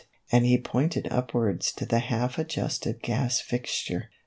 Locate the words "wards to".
1.31-1.85